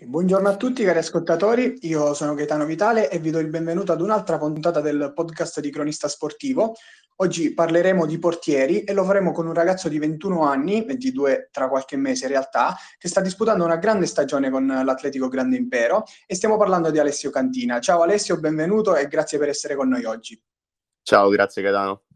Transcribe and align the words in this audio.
Buongiorno 0.00 0.48
a 0.48 0.54
tutti 0.54 0.84
cari 0.84 0.98
ascoltatori, 0.98 1.78
io 1.80 2.14
sono 2.14 2.34
Gaetano 2.34 2.64
Vitale 2.64 3.10
e 3.10 3.18
vi 3.18 3.32
do 3.32 3.40
il 3.40 3.48
benvenuto 3.48 3.90
ad 3.90 4.00
un'altra 4.00 4.38
puntata 4.38 4.80
del 4.80 5.12
podcast 5.12 5.58
di 5.58 5.72
Cronista 5.72 6.06
Sportivo. 6.06 6.76
Oggi 7.16 7.52
parleremo 7.52 8.06
di 8.06 8.16
portieri 8.20 8.84
e 8.84 8.92
lo 8.92 9.02
faremo 9.02 9.32
con 9.32 9.48
un 9.48 9.54
ragazzo 9.54 9.88
di 9.88 9.98
21 9.98 10.42
anni, 10.42 10.84
22 10.84 11.48
tra 11.50 11.68
qualche 11.68 11.96
mese 11.96 12.26
in 12.26 12.30
realtà, 12.30 12.76
che 12.96 13.08
sta 13.08 13.20
disputando 13.20 13.64
una 13.64 13.76
grande 13.76 14.06
stagione 14.06 14.50
con 14.50 14.68
l'Atletico 14.68 15.26
Grande 15.26 15.56
Impero 15.56 16.04
e 16.26 16.36
stiamo 16.36 16.56
parlando 16.56 16.92
di 16.92 17.00
Alessio 17.00 17.30
Cantina. 17.30 17.80
Ciao 17.80 18.02
Alessio, 18.02 18.38
benvenuto 18.38 18.94
e 18.94 19.08
grazie 19.08 19.36
per 19.38 19.48
essere 19.48 19.74
con 19.74 19.88
noi 19.88 20.04
oggi. 20.04 20.40
Ciao, 21.02 21.28
grazie 21.28 21.60
Gaetano. 21.60 22.07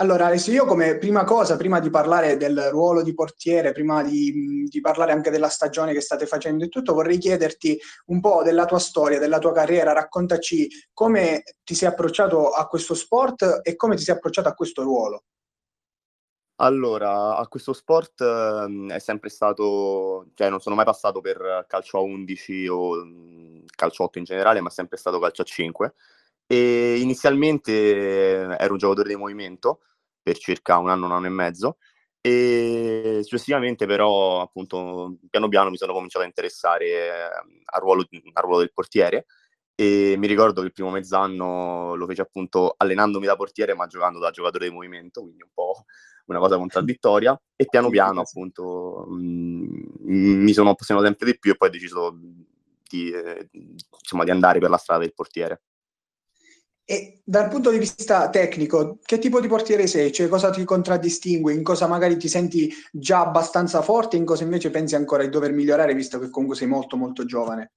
Allora, 0.00 0.26
Alessio, 0.26 0.52
io 0.52 0.64
come 0.64 0.96
prima 0.96 1.24
cosa, 1.24 1.56
prima 1.56 1.80
di 1.80 1.90
parlare 1.90 2.36
del 2.36 2.68
ruolo 2.70 3.02
di 3.02 3.14
portiere, 3.14 3.72
prima 3.72 4.04
di, 4.04 4.68
di, 4.70 4.80
parlare 4.80 5.10
anche 5.10 5.30
della 5.30 5.48
stagione 5.48 5.92
che 5.92 6.00
state 6.00 6.24
facendo 6.24 6.62
e 6.62 6.68
tutto, 6.68 6.94
vorrei 6.94 7.18
chiederti 7.18 7.76
un 8.06 8.20
po' 8.20 8.44
della 8.44 8.64
tua 8.64 8.78
storia, 8.78 9.18
della 9.18 9.40
tua 9.40 9.50
carriera, 9.50 9.92
raccontaci 9.92 10.68
come 10.92 11.42
ti 11.64 11.74
sei 11.74 11.88
approcciato 11.88 12.50
a 12.50 12.68
questo 12.68 12.94
sport 12.94 13.58
e 13.64 13.74
come 13.74 13.96
ti 13.96 14.04
sei 14.04 14.14
approcciato 14.14 14.48
a 14.48 14.54
questo 14.54 14.82
ruolo. 14.82 15.24
Allora, 16.60 17.36
a 17.36 17.48
questo 17.48 17.72
sport 17.72 18.20
eh, 18.20 18.94
è 18.94 18.98
sempre 19.00 19.30
stato, 19.30 20.28
cioè 20.34 20.48
non 20.48 20.60
sono 20.60 20.76
mai 20.76 20.84
passato 20.84 21.20
per 21.20 21.64
calcio 21.66 21.98
a 21.98 22.02
11 22.02 22.68
o 22.68 23.04
mh, 23.04 23.64
calcio 23.74 24.04
8 24.04 24.18
in 24.18 24.24
generale, 24.24 24.60
ma 24.60 24.68
è 24.68 24.72
sempre 24.72 24.96
stato 24.96 25.18
calcio 25.18 25.42
a 25.42 25.44
5 25.44 25.94
e 26.50 26.98
inizialmente 26.98 28.56
ero 28.58 28.72
un 28.72 28.78
giocatore 28.78 29.10
di 29.10 29.16
movimento 29.16 29.80
per 30.22 30.38
circa 30.38 30.78
un 30.78 30.88
anno, 30.88 31.04
un 31.04 31.12
anno 31.12 31.26
e 31.26 31.30
mezzo. 31.30 31.76
E 32.22 33.20
successivamente 33.22 33.86
però 33.86 34.40
appunto 34.40 35.18
piano 35.28 35.48
piano 35.48 35.70
mi 35.70 35.76
sono 35.76 35.92
cominciato 35.92 36.24
a 36.24 36.26
interessare 36.26 36.86
ehm, 36.86 37.60
al 37.66 37.80
ruolo, 37.82 38.06
al 38.32 38.42
ruolo 38.42 38.58
del 38.60 38.72
portiere. 38.72 39.26
E 39.74 40.14
mi 40.16 40.26
ricordo 40.26 40.60
che 40.60 40.68
il 40.68 40.72
primo 40.72 40.90
mezz'anno 40.90 41.94
lo 41.94 42.06
feci 42.06 42.22
appunto 42.22 42.74
allenandomi 42.76 43.26
da 43.26 43.36
portiere 43.36 43.74
ma 43.74 43.86
giocando 43.86 44.18
da 44.18 44.30
giocatore 44.30 44.68
di 44.68 44.74
movimento, 44.74 45.20
quindi 45.20 45.42
un 45.42 45.50
po' 45.52 45.84
una 46.26 46.38
cosa 46.38 46.56
contraddittoria. 46.56 47.38
E 47.56 47.66
piano 47.70 47.90
piano 47.90 48.22
appunto 48.22 49.04
mh, 49.06 50.06
mi 50.06 50.52
sono 50.54 50.70
appassionato 50.70 51.06
sempre 51.06 51.30
di 51.30 51.38
più 51.38 51.52
e 51.52 51.56
poi 51.56 51.68
ho 51.68 51.72
deciso 51.72 52.18
di, 52.88 53.10
eh, 53.10 53.48
insomma, 54.00 54.24
di 54.24 54.30
andare 54.30 54.58
per 54.60 54.70
la 54.70 54.78
strada 54.78 55.02
del 55.02 55.12
portiere. 55.12 55.60
E 56.90 57.20
dal 57.22 57.50
punto 57.50 57.70
di 57.70 57.76
vista 57.76 58.30
tecnico, 58.30 58.96
che 59.04 59.18
tipo 59.18 59.42
di 59.42 59.46
portiere 59.46 59.86
sei? 59.86 60.10
Cioè, 60.10 60.26
cosa 60.26 60.48
ti 60.48 60.64
contraddistingue? 60.64 61.52
In 61.52 61.62
cosa 61.62 61.86
magari 61.86 62.16
ti 62.16 62.28
senti 62.28 62.72
già 62.90 63.20
abbastanza 63.20 63.82
forte? 63.82 64.16
In 64.16 64.24
cosa 64.24 64.44
invece 64.44 64.70
pensi 64.70 64.94
ancora 64.94 65.22
di 65.22 65.28
dover 65.28 65.52
migliorare, 65.52 65.92
visto 65.92 66.18
che 66.18 66.30
comunque 66.30 66.56
sei 66.56 66.66
molto, 66.66 66.96
molto 66.96 67.26
giovane? 67.26 67.72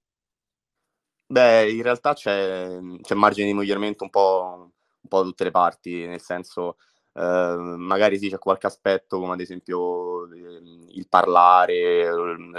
Beh, 1.25 1.71
in 1.71 1.81
realtà 1.81 2.13
c'è, 2.13 2.79
c'è 3.01 3.13
margine 3.15 3.47
di 3.47 3.53
miglioramento 3.53 4.05
un 4.05 4.09
po', 4.09 4.71
un 5.01 5.09
po' 5.09 5.17
da 5.17 5.23
tutte 5.25 5.43
le 5.43 5.51
parti, 5.51 6.07
nel 6.07 6.21
senso, 6.21 6.77
eh, 7.11 7.55
magari 7.57 8.17
sì, 8.17 8.29
c'è 8.29 8.37
qualche 8.37 8.67
aspetto, 8.67 9.19
come 9.19 9.33
ad 9.33 9.41
esempio 9.41 10.23
il 10.33 11.05
parlare, 11.09 12.09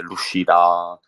l'uscita, 0.01 0.99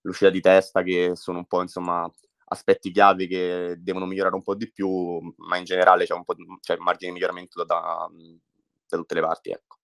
l'uscita 0.00 0.30
di 0.30 0.40
testa, 0.40 0.82
che 0.82 1.12
sono 1.14 1.38
un 1.38 1.44
po', 1.46 1.62
insomma, 1.62 2.10
aspetti 2.48 2.90
chiave 2.90 3.26
che 3.26 3.76
devono 3.78 4.06
migliorare 4.06 4.34
un 4.34 4.42
po' 4.42 4.54
di 4.54 4.70
più, 4.70 5.20
ma 5.38 5.56
in 5.56 5.64
generale 5.64 6.04
c'è 6.06 6.14
un 6.14 6.24
po' 6.24 6.34
c'è 6.60 6.76
margine 6.78 7.12
di 7.12 7.18
miglioramento 7.18 7.64
da, 7.64 8.08
da 8.88 8.96
tutte 8.96 9.14
le 9.14 9.20
parti. 9.20 9.50
Ecco. 9.50 9.77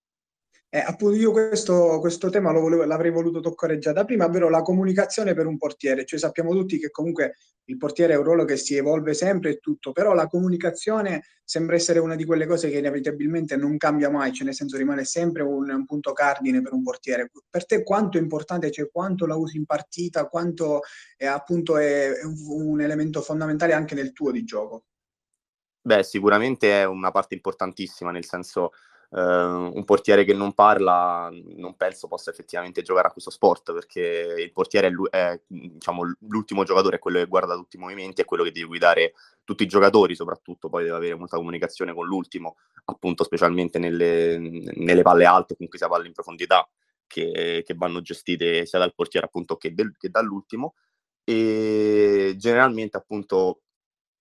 Eh, 0.74 0.80
appunto 0.80 1.14
io 1.14 1.30
questo, 1.30 2.00
questo 2.00 2.30
tema 2.30 2.50
volevo, 2.50 2.82
l'avrei 2.82 3.12
voluto 3.12 3.38
toccare 3.38 3.78
già 3.78 3.92
da 3.92 4.04
prima, 4.04 4.24
ovvero 4.24 4.48
la 4.48 4.62
comunicazione 4.62 5.32
per 5.32 5.46
un 5.46 5.56
portiere. 5.56 6.04
Cioè 6.04 6.18
sappiamo 6.18 6.50
tutti 6.50 6.80
che 6.80 6.90
comunque 6.90 7.36
il 7.66 7.76
portiere 7.76 8.14
è 8.14 8.16
un 8.16 8.24
ruolo 8.24 8.44
che 8.44 8.56
si 8.56 8.74
evolve 8.74 9.14
sempre 9.14 9.50
e 9.50 9.58
tutto, 9.58 9.92
però 9.92 10.14
la 10.14 10.26
comunicazione 10.26 11.22
sembra 11.44 11.76
essere 11.76 12.00
una 12.00 12.16
di 12.16 12.24
quelle 12.24 12.44
cose 12.46 12.70
che 12.70 12.78
inevitabilmente 12.78 13.54
non 13.56 13.76
cambia 13.76 14.10
mai, 14.10 14.32
cioè 14.32 14.46
nel 14.46 14.56
senso 14.56 14.76
rimane 14.76 15.04
sempre 15.04 15.44
un, 15.44 15.70
un 15.70 15.86
punto 15.86 16.12
cardine 16.12 16.60
per 16.60 16.72
un 16.72 16.82
portiere. 16.82 17.30
Per 17.48 17.66
te 17.66 17.84
quanto 17.84 18.18
è 18.18 18.20
importante, 18.20 18.72
cioè 18.72 18.90
quanto 18.90 19.26
la 19.26 19.36
usi 19.36 19.58
in 19.58 19.66
partita, 19.66 20.26
quanto 20.26 20.80
è, 21.16 21.26
appunto 21.26 21.78
è, 21.78 22.14
è 22.14 22.24
un, 22.24 22.34
un 22.48 22.80
elemento 22.80 23.20
fondamentale 23.20 23.74
anche 23.74 23.94
nel 23.94 24.12
tuo 24.12 24.32
di 24.32 24.42
gioco? 24.42 24.86
Beh, 25.82 26.02
sicuramente 26.02 26.80
è 26.80 26.84
una 26.84 27.12
parte 27.12 27.36
importantissima, 27.36 28.10
nel 28.10 28.24
senso 28.24 28.72
Uh, 29.14 29.70
un 29.72 29.84
portiere 29.84 30.24
che 30.24 30.34
non 30.34 30.54
parla 30.54 31.30
non 31.54 31.76
penso 31.76 32.08
possa 32.08 32.30
effettivamente 32.30 32.82
giocare 32.82 33.06
a 33.06 33.12
questo 33.12 33.30
sport 33.30 33.72
perché 33.72 34.34
il 34.40 34.50
portiere 34.50 34.88
è, 34.88 35.16
è 35.16 35.40
diciamo, 35.46 36.16
l'ultimo 36.28 36.64
giocatore, 36.64 36.96
è 36.96 36.98
quello 36.98 37.20
che 37.20 37.26
guarda 37.26 37.54
tutti 37.54 37.76
i 37.76 37.78
movimenti, 37.78 38.22
è 38.22 38.24
quello 38.24 38.42
che 38.42 38.50
deve 38.50 38.66
guidare 38.66 39.12
tutti 39.44 39.62
i 39.62 39.68
giocatori, 39.68 40.16
soprattutto 40.16 40.68
poi 40.68 40.82
deve 40.82 40.96
avere 40.96 41.14
molta 41.14 41.36
comunicazione 41.36 41.94
con 41.94 42.06
l'ultimo, 42.06 42.56
appunto 42.86 43.22
specialmente 43.22 43.78
nelle, 43.78 44.36
nelle 44.36 45.02
palle 45.02 45.26
alte, 45.26 45.54
comunque 45.54 45.78
sia 45.78 45.86
palle 45.86 46.08
in 46.08 46.12
profondità 46.12 46.68
che, 47.06 47.62
che, 47.64 47.74
vanno 47.74 48.00
gestite 48.00 48.66
sia 48.66 48.80
dal 48.80 48.96
portiere 48.96 49.26
appunto 49.26 49.56
che, 49.56 49.74
del, 49.74 49.94
che 49.96 50.08
dall'ultimo. 50.10 50.74
E 51.22 52.34
generalmente 52.36 52.96
appunto 52.96 53.60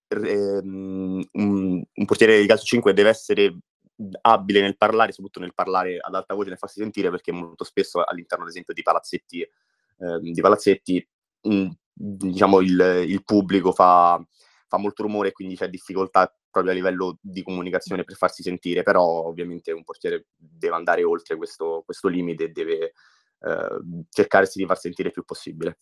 ehm, 0.08 1.24
un, 1.32 1.84
un 1.94 2.06
portiere 2.06 2.40
di 2.40 2.46
calcio 2.46 2.66
5 2.66 2.94
deve 2.94 3.10
essere 3.10 3.58
abile 4.22 4.62
nel 4.62 4.78
parlare, 4.78 5.12
soprattutto 5.12 5.40
nel 5.40 5.54
parlare 5.54 5.98
ad 6.00 6.16
alta 6.16 6.34
voce, 6.34 6.50
nel 6.50 6.58
farsi 6.58 6.82
sentire, 6.82 7.10
perché 7.10 7.32
molto 7.32 7.64
spesso 7.64 8.04
all'interno, 8.04 8.44
ad 8.44 8.50
esempio, 8.50 8.74
di 8.74 8.82
palazzetti, 8.82 9.42
eh, 9.42 10.20
di 10.20 10.42
palazzetti 10.42 11.08
mh, 11.42 11.70
diciamo, 11.94 12.60
il, 12.62 13.04
il 13.08 13.24
pubblico 13.24 13.72
fa, 13.72 14.24
fa, 14.68 14.78
molto 14.78 15.04
rumore 15.04 15.30
e 15.30 15.32
quindi 15.32 15.56
c'è 15.56 15.70
difficoltà 15.70 16.34
proprio 16.50 16.74
a 16.74 16.76
livello 16.76 17.18
di 17.22 17.44
comunicazione 17.44 18.04
per 18.04 18.16
farsi 18.16 18.44
sentire, 18.44 18.84
però 18.84 19.04
ovviamente 19.04 19.72
un 19.72 19.84
portiere 19.84 20.28
deve 20.36 20.76
andare 20.76 21.04
oltre 21.04 21.36
questo, 21.36 21.82
questo 21.86 22.08
limite 22.08 22.46
e 22.46 22.50
deve 22.50 22.94
eh, 23.40 24.04
cercarsi 24.10 24.60
di 24.60 24.66
far 24.66 24.78
sentire 24.78 25.08
il 25.08 25.14
più 25.14 25.24
possibile. 25.24 25.80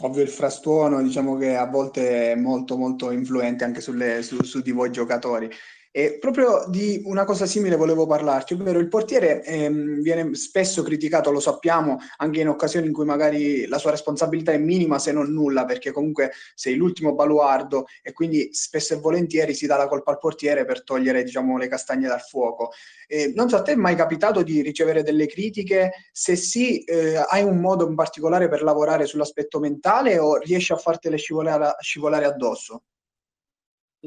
Ovvio 0.00 0.22
il 0.22 0.28
frastuono, 0.28 1.00
diciamo 1.00 1.36
che 1.36 1.54
a 1.54 1.66
volte 1.66 2.32
è 2.32 2.34
molto 2.34 2.76
molto 2.76 3.12
influente 3.12 3.62
anche 3.62 3.80
sulle, 3.80 4.22
su, 4.22 4.42
su 4.42 4.60
di 4.60 4.72
voi 4.72 4.90
giocatori. 4.90 5.48
E 5.96 6.18
proprio 6.18 6.64
di 6.66 7.02
una 7.04 7.22
cosa 7.22 7.46
simile 7.46 7.76
volevo 7.76 8.04
parlarci, 8.04 8.54
ovvero 8.54 8.80
il 8.80 8.88
portiere 8.88 9.44
ehm, 9.44 10.00
viene 10.00 10.34
spesso 10.34 10.82
criticato, 10.82 11.30
lo 11.30 11.38
sappiamo, 11.38 11.98
anche 12.16 12.40
in 12.40 12.48
occasioni 12.48 12.88
in 12.88 12.92
cui 12.92 13.04
magari 13.04 13.68
la 13.68 13.78
sua 13.78 13.92
responsabilità 13.92 14.50
è 14.50 14.58
minima 14.58 14.98
se 14.98 15.12
non 15.12 15.30
nulla, 15.32 15.64
perché 15.64 15.92
comunque 15.92 16.32
sei 16.56 16.74
l'ultimo 16.74 17.14
baluardo 17.14 17.84
e 18.02 18.12
quindi 18.12 18.52
spesso 18.52 18.94
e 18.94 18.96
volentieri 18.96 19.54
si 19.54 19.66
dà 19.66 19.76
la 19.76 19.86
colpa 19.86 20.10
al 20.10 20.18
portiere 20.18 20.64
per 20.64 20.82
togliere 20.82 21.22
diciamo, 21.22 21.56
le 21.56 21.68
castagne 21.68 22.08
dal 22.08 22.22
fuoco. 22.22 22.72
Eh, 23.06 23.32
non 23.32 23.48
so, 23.48 23.54
a 23.54 23.62
te 23.62 23.70
è 23.70 23.76
mai 23.76 23.94
capitato 23.94 24.42
di 24.42 24.62
ricevere 24.62 25.04
delle 25.04 25.28
critiche? 25.28 25.92
Se 26.10 26.34
sì, 26.34 26.82
eh, 26.82 27.22
hai 27.28 27.44
un 27.44 27.60
modo 27.60 27.86
in 27.86 27.94
particolare 27.94 28.48
per 28.48 28.64
lavorare 28.64 29.06
sull'aspetto 29.06 29.60
mentale 29.60 30.18
o 30.18 30.38
riesci 30.38 30.72
a 30.72 30.76
fartele 30.76 31.18
scivolare, 31.18 31.76
scivolare 31.78 32.24
addosso? 32.24 32.82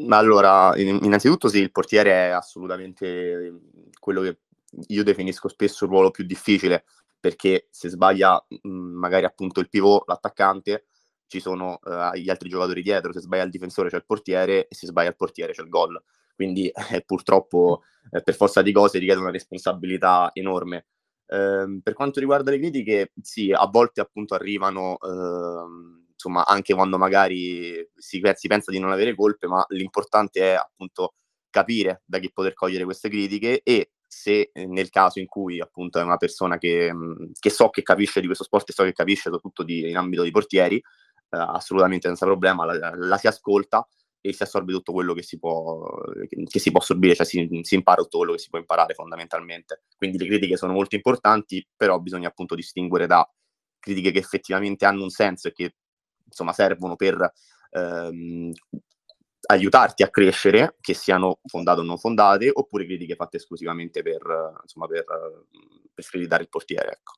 Allora, 0.09 0.74
innanzitutto 0.78 1.47
sì, 1.47 1.59
il 1.59 1.72
portiere 1.72 2.12
è 2.12 2.30
assolutamente 2.30 3.62
quello 4.00 4.22
che 4.22 4.40
io 4.90 5.03
definisco 5.03 5.47
spesso 5.47 5.85
il 5.85 5.90
ruolo 5.91 6.12
più 6.12 6.24
difficile, 6.24 6.85
perché 7.19 7.68
se 7.72 7.90
sbaglia 7.90 8.44
magari 8.62 9.25
appunto 9.25 9.59
il 9.59 9.69
pivot, 9.69 10.08
l'attaccante, 10.08 10.85
ci 11.25 11.40
sono 11.40 11.80
uh, 11.84 12.16
gli 12.16 12.30
altri 12.30 12.47
giocatori 12.47 12.81
dietro, 12.84 13.12
se 13.12 13.22
sbaglia 13.22 13.44
il 13.44 13.50
difensore 13.50 13.90
c'è 13.90 13.97
il 13.97 14.06
portiere 14.06 14.68
e 14.68 14.75
se 14.75 14.88
sbaglia 14.88 15.09
il 15.09 15.16
portiere 15.16 15.53
c'è 15.53 15.63
il 15.63 15.69
gol. 15.69 16.02
Quindi 16.35 16.72
eh, 16.91 17.02
purtroppo 17.02 17.81
eh, 18.12 18.22
per 18.22 18.35
forza 18.35 18.62
di 18.62 18.72
cose 18.72 19.00
richiede 19.00 19.19
una 19.19 19.31
responsabilità 19.31 20.29
enorme. 20.34 20.85
Eh, 21.25 21.79
per 21.81 21.94
quanto 21.94 22.19
riguarda 22.19 22.52
le 22.52 22.59
critiche, 22.59 23.14
sì, 23.22 23.52
a 23.52 23.66
volte 23.68 24.00
appunto 24.00 24.35
arrivano 24.35 24.97
ehm, 25.02 26.06
insomma, 26.17 26.46
anche 26.46 26.73
quando 26.73 26.97
magari 26.97 27.87
si, 27.96 28.22
si 28.34 28.47
pensa 28.47 28.72
di 28.72 28.79
non 28.79 28.91
avere 28.91 29.16
colpe, 29.16 29.47
ma 29.47 29.64
l'importante 29.69 30.41
è 30.41 30.55
appunto 30.55 31.14
capire 31.49 32.02
da 32.05 32.17
chi 32.19 32.31
poter 32.31 32.53
cogliere 32.53 32.84
queste 32.84 33.08
critiche 33.08 33.61
e 33.64 33.91
se 34.08 34.49
eh, 34.52 34.66
nel 34.66 34.90
caso 34.90 35.19
in 35.19 35.28
cui 35.28 35.59
appunto 35.59 35.99
è 35.99 36.03
una 36.03 36.17
persona 36.17 36.58
che, 36.58 36.91
mm, 36.93 37.31
che 37.40 37.49
so 37.49 37.69
che 37.69 37.84
capisce 37.84 38.19
di 38.19 38.25
questo 38.25 38.43
sport 38.43 38.69
e 38.69 38.73
so 38.73 38.84
che 38.84 38.93
capisce 38.93 39.23
soprattutto 39.23 39.64
di, 39.64 39.90
in 39.90 39.97
ambito 39.97 40.23
di 40.23 40.31
portieri, 40.31 40.78
eh, 40.78 40.84
assolutamente 41.29 42.08
senza 42.08 42.25
problema 42.25 42.66
la, 42.66 42.93
la, 42.96 43.17
si 43.17 43.28
ascolta 43.28 43.87
e 44.19 44.34
si 44.34 44.43
assorbe 44.43 44.73
tutto 44.73 44.91
quello 44.93 45.14
che 45.14 45.22
si 45.23 45.37
può, 45.37 45.87
che 46.49 46.59
si 46.59 46.72
può 46.72 46.79
assorbire, 46.79 47.16
cioè 47.16 47.25
si, 47.25 47.47
si, 47.61 47.75
impara 47.75 48.02
tutto 48.02 48.17
quello 48.17 48.34
che 48.34 48.40
si 48.40 48.49
può 48.49 48.59
imparare 48.59 48.93
fondamentalmente. 48.93 49.84
Quindi 49.96 50.17
le 50.17 50.25
critiche 50.25 50.58
sono 50.58 50.73
molto 50.73 50.96
importanti, 50.96 51.66
però 51.75 51.99
bisogna 51.99 52.28
appunto 52.29 52.55
distinguere 52.55 53.08
da 53.08 53.29
critiche 53.79 54.11
che 54.11 54.19
effettivamente 54.19 54.85
hanno 54.85 55.03
un 55.03 55.09
senso 55.09 55.47
e 55.47 55.53
che 55.53 55.75
insomma, 56.28 56.53
servono 56.53 56.96
per 56.96 57.34
ehm, 57.72 58.52
aiutarti 59.50 60.03
a 60.03 60.09
crescere, 60.09 60.76
che 60.82 60.94
siano 60.94 61.40
fondate 61.46 61.79
o 61.79 61.84
non 61.84 61.97
fondate, 61.97 62.50
oppure 62.53 62.85
critiche 62.85 63.16
fatte 63.16 63.38
esclusivamente 63.38 64.02
per, 64.02 64.22
insomma, 64.62 64.88
per, 64.88 65.06
per 65.94 66.03
screditare 66.03 66.44
il 66.44 66.50
portiere. 66.50 66.91
Ecco. 66.91 67.14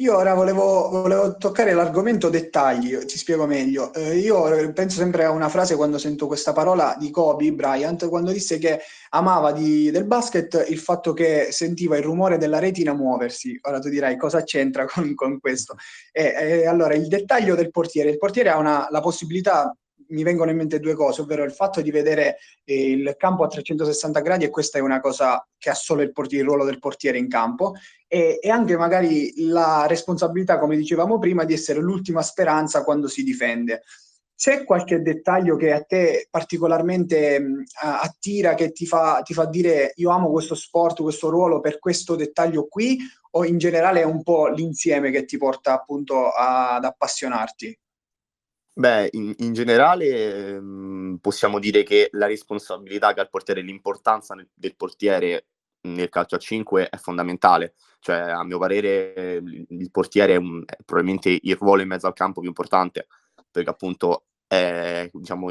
Io 0.00 0.16
ora 0.16 0.32
volevo, 0.32 0.88
volevo, 0.88 1.36
toccare 1.36 1.74
l'argomento 1.74 2.30
dettagli, 2.30 2.96
ti 3.04 3.18
spiego 3.18 3.44
meglio. 3.44 3.92
Eh, 3.92 4.16
io 4.16 4.72
penso 4.72 4.96
sempre 4.96 5.24
a 5.24 5.30
una 5.30 5.50
frase 5.50 5.76
quando 5.76 5.98
sento 5.98 6.26
questa 6.26 6.54
parola 6.54 6.96
di 6.98 7.10
Kobe 7.10 7.52
Bryant, 7.52 8.08
quando 8.08 8.32
disse 8.32 8.56
che 8.56 8.80
amava 9.10 9.52
di, 9.52 9.90
del 9.90 10.06
basket 10.06 10.64
il 10.70 10.78
fatto 10.78 11.12
che 11.12 11.48
sentiva 11.50 11.98
il 11.98 12.02
rumore 12.02 12.38
della 12.38 12.58
retina 12.58 12.94
muoversi. 12.94 13.58
Ora 13.60 13.78
tu 13.78 13.90
dirai 13.90 14.16
cosa 14.16 14.42
c'entra 14.42 14.86
con, 14.86 15.14
con 15.14 15.38
questo. 15.38 15.76
E, 16.12 16.32
e, 16.34 16.66
allora, 16.66 16.94
il 16.94 17.06
dettaglio 17.06 17.54
del 17.54 17.70
portiere. 17.70 18.08
Il 18.08 18.16
portiere 18.16 18.48
ha 18.48 18.56
una, 18.56 18.86
la 18.88 19.00
possibilità 19.00 19.70
mi 20.10 20.22
vengono 20.22 20.50
in 20.50 20.56
mente 20.56 20.80
due 20.80 20.94
cose, 20.94 21.22
ovvero 21.22 21.44
il 21.44 21.52
fatto 21.52 21.80
di 21.80 21.90
vedere 21.90 22.38
eh, 22.64 22.90
il 22.90 23.14
campo 23.16 23.44
a 23.44 23.48
360 23.48 24.20
gradi 24.20 24.44
e 24.44 24.50
questa 24.50 24.78
è 24.78 24.80
una 24.80 25.00
cosa 25.00 25.46
che 25.58 25.70
ha 25.70 25.74
solo 25.74 26.02
il, 26.02 26.12
portiere, 26.12 26.42
il 26.42 26.48
ruolo 26.48 26.64
del 26.64 26.78
portiere 26.78 27.18
in 27.18 27.28
campo 27.28 27.74
e, 28.06 28.38
e, 28.40 28.50
anche 28.50 28.76
magari 28.76 29.32
la 29.46 29.86
responsabilità, 29.86 30.58
come 30.58 30.76
dicevamo 30.76 31.18
prima, 31.18 31.44
di 31.44 31.52
essere 31.52 31.80
l'ultima 31.80 32.22
speranza 32.22 32.84
quando 32.84 33.08
si 33.08 33.22
difende. 33.22 33.82
C'è 34.34 34.64
qualche 34.64 35.02
dettaglio 35.02 35.56
che 35.56 35.70
a 35.70 35.82
te 35.82 36.26
particolarmente 36.30 37.38
mh, 37.38 37.64
attira, 37.82 38.54
che 38.54 38.72
ti 38.72 38.86
fa, 38.86 39.20
ti 39.22 39.34
fa 39.34 39.44
dire 39.44 39.92
io 39.96 40.10
amo 40.10 40.30
questo 40.30 40.54
sport, 40.54 41.02
questo 41.02 41.28
ruolo 41.28 41.60
per 41.60 41.78
questo 41.78 42.16
dettaglio 42.16 42.66
qui 42.66 42.98
o 43.32 43.44
in 43.44 43.58
generale 43.58 44.00
è 44.00 44.04
un 44.04 44.22
po' 44.22 44.48
l'insieme 44.48 45.10
che 45.10 45.26
ti 45.26 45.36
porta 45.36 45.74
appunto 45.74 46.30
ad 46.30 46.84
appassionarti? 46.84 47.78
Beh, 48.80 49.08
in, 49.12 49.34
in 49.38 49.52
generale 49.52 50.54
ehm, 50.56 51.18
possiamo 51.20 51.58
dire 51.58 51.82
che 51.82 52.08
la 52.12 52.26
responsabilità 52.26 53.12
che 53.12 53.20
ha 53.20 53.24
il 53.24 53.28
portiere, 53.28 53.60
l'importanza 53.60 54.34
nel- 54.34 54.48
del 54.54 54.74
portiere 54.74 55.48
nel 55.82 56.08
calcio 56.08 56.36
a 56.36 56.38
5 56.38 56.88
è 56.88 56.96
fondamentale. 56.96 57.74
Cioè, 57.98 58.16
a 58.16 58.42
mio 58.42 58.58
parere, 58.58 59.34
il, 59.44 59.66
il 59.68 59.90
portiere 59.90 60.32
è, 60.34 60.36
un- 60.36 60.62
è 60.64 60.76
probabilmente 60.82 61.28
il 61.42 61.56
ruolo 61.56 61.82
in 61.82 61.88
mezzo 61.88 62.06
al 62.06 62.14
campo 62.14 62.40
più 62.40 62.48
importante, 62.48 63.06
perché 63.50 63.68
appunto 63.68 64.24
è, 64.46 65.10
diciamo, 65.12 65.50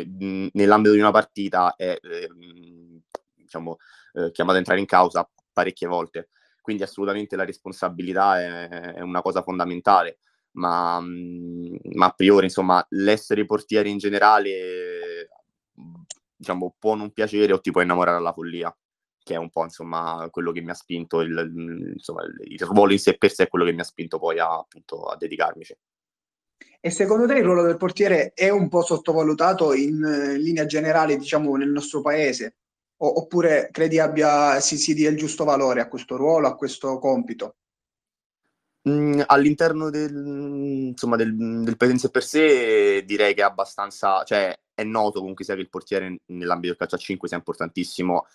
nell'ambito 0.53 0.93
di 0.95 0.99
una 0.99 1.11
partita 1.11 1.75
è 1.75 1.99
ehm, 2.01 2.99
diciamo, 3.35 3.77
eh, 4.13 4.31
chiamato 4.31 4.55
a 4.55 4.59
entrare 4.59 4.79
in 4.79 4.85
causa 4.87 5.29
parecchie 5.53 5.87
volte. 5.87 6.29
Quindi 6.61 6.81
assolutamente 6.83 7.35
la 7.35 7.45
responsabilità 7.45 8.39
è, 8.41 8.67
è 8.95 9.01
una 9.01 9.21
cosa 9.21 9.43
fondamentale 9.43 10.17
ma, 10.59 11.01
ma 11.01 12.05
a 12.05 12.11
priori, 12.11 12.45
insomma, 12.45 12.85
l'essere 12.89 13.45
portiere 13.45 13.89
in 13.89 13.97
generale, 13.97 15.29
diciamo, 16.35 16.75
può 16.77 16.95
non 16.95 17.11
piacere 17.11 17.53
o 17.53 17.61
ti 17.61 17.71
può 17.71 17.81
innamorare 17.81 18.17
alla 18.17 18.33
follia, 18.33 18.75
che 19.23 19.33
è 19.33 19.37
un 19.37 19.49
po', 19.49 19.63
insomma, 19.63 20.27
quello 20.29 20.51
che 20.51 20.61
mi 20.61 20.69
ha 20.69 20.75
spinto, 20.75 21.21
il, 21.21 21.93
insomma, 21.95 22.23
il 22.23 22.59
ruolo 22.59 22.91
in 22.91 22.99
sé 22.99 23.17
per 23.17 23.31
sé 23.31 23.43
è 23.43 23.47
quello 23.47 23.65
che 23.65 23.71
mi 23.71 23.79
ha 23.79 23.85
spinto 23.85 24.19
poi 24.19 24.37
a, 24.39 24.57
appunto, 24.59 25.05
a 25.05 25.15
dedicarmici. 25.15 25.75
E 26.81 26.89
secondo 26.91 27.25
te 27.25 27.35
il 27.35 27.43
ruolo 27.43 27.63
del 27.63 27.77
portiere 27.77 28.33
è 28.33 28.49
un 28.49 28.67
po' 28.69 28.81
sottovalutato 28.81 29.73
in 29.73 30.35
linea 30.37 30.65
generale, 30.65 31.17
diciamo, 31.17 31.55
nel 31.55 31.69
nostro 31.69 32.01
paese? 32.01 32.57
O, 33.01 33.19
oppure 33.21 33.69
credi 33.71 33.97
abbia, 33.97 34.59
si, 34.59 34.77
si 34.77 34.93
dia 34.93 35.09
il 35.09 35.15
giusto 35.15 35.45
valore 35.45 35.79
a 35.79 35.87
questo 35.87 36.17
ruolo, 36.17 36.47
a 36.47 36.55
questo 36.55 36.99
compito? 36.99 37.55
Mhmm, 38.85 39.23
all'interno 39.25 39.89
del 39.89 40.13
insomma, 40.91 41.17
del 41.17 41.35
del 41.35 41.75
paese 41.75 42.09
per 42.09 42.23
sé 42.23 43.03
direi 43.05 43.33
che 43.33 43.41
è 43.41 43.43
abbastanza 43.43 44.23
cioè 44.23 44.57
è 44.73 44.83
noto 44.83 45.19
comunque 45.19 45.43
sia 45.43 45.55
che 45.55 45.61
il 45.61 45.69
portiere 45.69 46.21
nell'ambito 46.27 46.69
del 46.69 46.77
calcio 46.77 46.95
a 46.95 46.97
5 46.99 47.27
sia 47.27 47.35
importantissimo, 47.35 48.27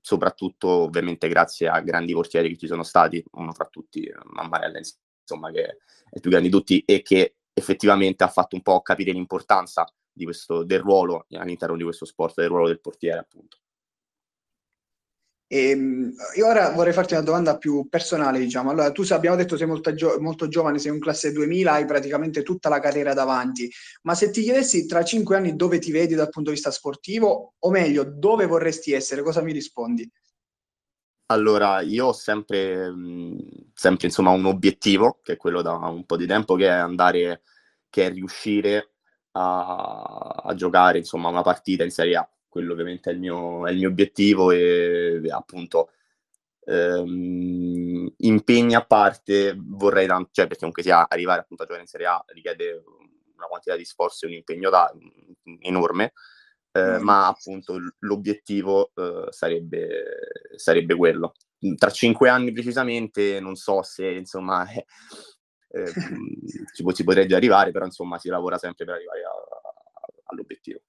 soprattutto 0.00 0.66
ovviamente 0.68 1.28
grazie 1.28 1.68
a 1.68 1.80
grandi 1.80 2.12
portieri 2.12 2.48
che 2.48 2.56
ci 2.56 2.66
sono 2.66 2.82
stati, 2.82 3.24
uno 3.34 3.52
fra 3.52 3.66
tutti 3.66 4.10
Mammarella 4.32 4.78
insomma 5.20 5.52
che 5.52 5.62
è 5.64 5.76
il 6.12 6.20
più 6.20 6.30
grande 6.30 6.48
di 6.48 6.54
tutti 6.54 6.82
e 6.84 7.00
che 7.02 7.36
effettivamente 7.52 8.24
ha 8.24 8.28
fatto 8.28 8.56
un 8.56 8.62
po' 8.62 8.82
capire 8.82 9.12
l'importanza 9.12 9.86
questo 10.16 10.64
del 10.64 10.80
ruolo 10.80 11.26
all'interno 11.30 11.76
di 11.76 11.84
questo 11.84 12.04
sport, 12.04 12.34
del 12.40 12.48
ruolo 12.48 12.66
del 12.66 12.80
portiere 12.80 13.18
appunto. 13.20 13.58
E, 15.46 15.70
ehm, 15.70 16.14
io 16.36 16.46
ora 16.46 16.70
vorrei 16.70 16.92
farti 16.92 17.14
una 17.14 17.22
domanda 17.22 17.58
più 17.58 17.86
personale, 17.88 18.38
diciamo. 18.38 18.70
Allora, 18.70 18.90
tu 18.92 19.04
abbiamo 19.10 19.36
detto 19.36 19.56
sei 19.56 19.66
molto, 19.66 19.94
gio- 19.94 20.20
molto 20.20 20.48
giovane, 20.48 20.78
sei 20.78 20.90
un 20.90 20.98
classe 20.98 21.32
2000, 21.32 21.72
hai 21.72 21.84
praticamente 21.84 22.42
tutta 22.42 22.68
la 22.68 22.80
carriera 22.80 23.14
davanti, 23.14 23.70
ma 24.02 24.14
se 24.14 24.30
ti 24.30 24.42
chiedessi 24.42 24.86
tra 24.86 25.04
cinque 25.04 25.36
anni 25.36 25.54
dove 25.56 25.78
ti 25.78 25.92
vedi 25.92 26.14
dal 26.14 26.30
punto 26.30 26.50
di 26.50 26.56
vista 26.56 26.70
sportivo, 26.70 27.54
o 27.58 27.70
meglio, 27.70 28.04
dove 28.04 28.46
vorresti 28.46 28.92
essere, 28.92 29.22
cosa 29.22 29.42
mi 29.42 29.52
rispondi? 29.52 30.10
Allora, 31.26 31.80
io 31.80 32.06
ho 32.06 32.12
sempre, 32.12 32.92
sempre 33.72 34.06
insomma, 34.06 34.30
un 34.30 34.44
obiettivo, 34.44 35.20
che 35.22 35.34
è 35.34 35.36
quello 35.36 35.62
da 35.62 35.72
un 35.72 36.04
po' 36.04 36.16
di 36.16 36.26
tempo, 36.26 36.54
che 36.54 36.66
è 36.66 36.70
andare, 36.70 37.42
che 37.88 38.06
è 38.06 38.12
riuscire 38.12 38.92
a, 39.32 40.42
a 40.44 40.54
giocare 40.54 40.98
insomma, 40.98 41.28
una 41.28 41.42
partita 41.42 41.82
in 41.82 41.90
Serie 41.90 42.16
A 42.16 42.28
quello 42.54 42.72
ovviamente 42.72 43.10
è 43.10 43.12
il 43.12 43.18
mio, 43.18 43.66
è 43.66 43.72
il 43.72 43.78
mio 43.78 43.88
obiettivo 43.88 44.52
e 44.52 45.20
appunto 45.28 45.90
ehm, 46.64 48.14
impegni 48.18 48.74
a 48.76 48.84
parte 48.84 49.58
vorrei 49.58 50.06
tanto, 50.06 50.28
cioè 50.30 50.44
perché 50.44 50.60
comunque 50.60 50.84
sia 50.84 51.08
arrivare 51.08 51.40
appunto 51.40 51.64
a 51.64 51.66
giocare 51.66 51.82
in 51.82 51.90
Serie 51.90 52.06
A 52.06 52.24
richiede 52.28 52.80
una 53.34 53.46
quantità 53.48 53.74
di 53.76 53.84
sforzo 53.84 54.24
e 54.24 54.28
un 54.28 54.34
impegno 54.34 54.70
da, 54.70 54.88
enorme, 55.62 56.12
eh, 56.70 57.00
mm. 57.00 57.02
ma 57.02 57.26
appunto 57.26 57.76
l'obiettivo 57.98 58.92
eh, 58.94 59.26
sarebbe, 59.30 60.04
sarebbe 60.54 60.94
quello. 60.94 61.34
Tra 61.76 61.90
cinque 61.90 62.28
anni 62.28 62.52
precisamente 62.52 63.40
non 63.40 63.56
so 63.56 63.82
se 63.82 64.06
insomma 64.06 64.64
eh, 64.70 64.84
ci, 66.72 66.84
ci 66.94 67.02
potrei 67.02 67.26
già 67.26 67.36
arrivare, 67.36 67.72
però 67.72 67.84
insomma 67.84 68.16
si 68.18 68.28
lavora 68.28 68.58
sempre 68.58 68.84
per 68.84 68.94
arrivare 68.94 69.24
a, 69.24 69.30
a, 69.30 70.12
all'obiettivo. 70.26 70.82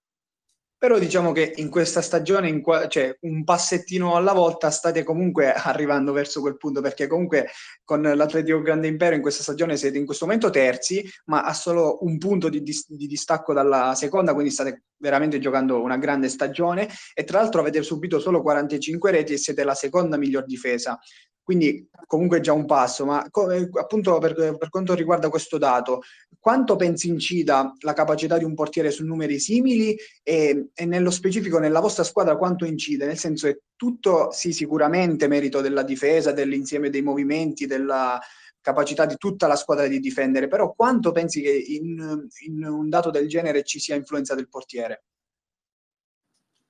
Però 0.86 1.00
diciamo 1.00 1.32
che 1.32 1.54
in 1.56 1.72
questa 1.72 2.00
stagione, 2.00 2.62
qua, 2.62 2.88
cioè 2.88 3.18
un 3.22 3.44
passettino 3.44 4.16
alla 4.16 4.34
volta, 4.34 4.70
state 4.70 5.02
comunque 5.02 5.52
arrivando 5.52 6.12
verso 6.12 6.42
quel 6.42 6.58
punto, 6.58 6.80
perché 6.80 7.08
comunque 7.08 7.48
con 7.84 8.04
l'Atletico 8.04 8.62
Grande 8.62 8.86
Impero 8.86 9.16
in 9.16 9.22
questa 9.24 9.42
stagione 9.42 9.78
siete 9.78 9.98
in 9.98 10.06
questo 10.06 10.26
momento 10.26 10.52
terzi, 10.52 11.04
ma 11.26 11.42
ha 11.42 11.56
solo 11.56 12.04
un 12.04 12.20
punto 12.20 12.50
di, 12.50 12.62
di, 12.62 12.72
di 12.88 13.08
distacco 13.08 13.52
dalla 13.52 13.96
seconda, 13.96 14.34
quindi 14.34 14.52
state 14.52 14.84
veramente 14.98 15.40
giocando 15.40 15.82
una 15.82 15.98
grande 15.98 16.30
stagione 16.30 16.88
e 17.14 17.24
tra 17.24 17.40
l'altro 17.40 17.62
avete 17.62 17.82
subito 17.82 18.20
solo 18.20 18.42
45 18.42 19.12
reti 19.12 19.34
e 19.34 19.38
siete 19.38 19.64
la 19.64 19.74
seconda 19.74 20.18
miglior 20.18 20.46
difesa. 20.46 21.00
Quindi 21.46 21.88
comunque 22.08 22.40
già 22.40 22.54
un 22.54 22.66
passo, 22.66 23.06
ma 23.06 23.28
come, 23.30 23.70
appunto 23.74 24.18
per, 24.18 24.34
per, 24.34 24.70
quanto 24.70 24.96
riguarda 24.96 25.30
questo 25.30 25.60
dato, 25.60 26.02
quanto 26.40 26.76
pensi 26.76 27.08
incida 27.08 27.72
la 27.82 27.94
capacità 27.94 28.40
di 28.40 28.44
un 28.44 28.56
portiere 28.56 28.90
su 28.90 29.06
numeri 29.06 29.40
simili 29.40 29.96
e, 30.24 30.70
e, 30.74 30.86
nello 30.86 31.12
specifico 31.12 31.60
nella 31.60 31.82
vostra 31.82 32.04
squadra 32.04 32.36
quanto 32.36 32.66
incide? 32.66 33.06
Nel 33.06 33.20
senso 33.20 33.48
è 33.48 33.56
tutto 33.76 34.32
sì 34.32 34.54
sicuramente 34.54 35.28
merito 35.28 35.62
della 35.62 35.84
difesa, 35.84 36.32
dell'insieme 36.32 36.90
dei 36.90 37.04
movimenti, 37.04 37.68
della 37.68 38.20
capacità 38.60 39.06
di 39.06 39.16
tutta 39.18 39.46
la 39.46 39.56
squadra 39.56 39.86
di 39.86 40.00
difendere, 40.00 40.48
però 40.48 40.74
quanto 40.74 41.12
pensi 41.12 41.44
che 41.44 41.52
in, 41.52 42.26
in 42.48 42.66
un 42.66 42.90
dato 42.90 43.12
del 43.12 43.28
genere 43.28 43.64
ci 43.64 43.78
sia 43.78 43.94
influenza 43.94 44.34
del 44.34 44.50
portiere? 44.50 45.04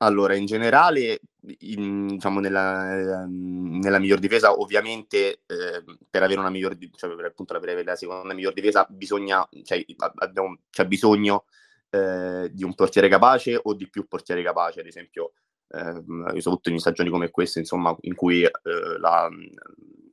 Allora, 0.06 0.36
in 0.36 0.46
generale, 0.46 1.20
in, 1.62 2.06
diciamo 2.06 2.40
nella, 2.40 3.24
ehm, 3.24 3.80
nella, 3.80 3.98
miglior 3.98 4.20
difesa, 4.20 4.54
ovviamente 4.54 5.42
eh, 5.48 5.84
per 6.08 6.22
avere 6.22 6.40
una 6.40 6.52
miglior 6.52 6.78
cioè 6.96 7.16
per 7.16 7.26
appunto 7.26 7.56
avere 7.56 7.84
la 7.84 7.96
seconda 7.96 8.36
miglior 8.36 8.54
difesa, 8.54 8.86
bisogna, 8.88 9.48
cioè, 9.64 9.84
abbiamo, 10.18 10.60
c'è 10.70 10.86
bisogno 10.86 11.46
eh, 11.90 12.52
di 12.54 12.64
un 12.64 12.76
portiere 12.76 13.08
capace 13.08 13.60
o 13.62 13.74
di 13.74 13.90
più 13.90 14.08
portieri 14.08 14.44
capaci, 14.44 14.80
ad 14.80 14.86
esempio, 14.86 15.34
eh, 15.70 16.04
soprattutto 16.40 16.70
in 16.70 16.78
stagioni 16.78 17.10
come 17.10 17.32
queste, 17.32 17.58
insomma, 17.58 17.96
in 18.02 18.14
cui 18.14 18.44
eh, 18.44 18.52
la, 19.00 19.28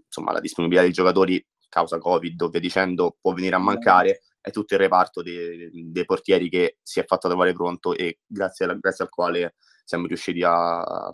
insomma, 0.06 0.32
la 0.32 0.40
disponibilità 0.40 0.84
dei 0.84 0.94
giocatori 0.94 1.44
causa 1.68 1.99
Covid 1.99 2.40
o 2.40 2.49
via 2.49 2.61
dicendo 2.61 3.16
può 3.20 3.34
venire 3.34 3.56
a 3.56 3.58
mancare 3.58 4.22
è 4.40 4.50
tutto 4.50 4.75
il 4.75 4.80
reparto 4.80 5.22
dei, 5.22 5.70
dei 5.72 6.04
portieri 6.04 6.49
che 6.49 6.78
si 6.82 6.99
è 6.99 7.04
fatto 7.04 7.28
trovare 7.28 7.52
pronto 7.52 7.94
e 7.94 8.20
grazie, 8.26 8.64
alla, 8.64 8.75
grazie 8.75 9.04
al 9.04 9.11
quale 9.11 9.54
siamo 9.85 10.07
riusciti 10.07 10.43
a, 10.43 10.81
a, 10.81 11.12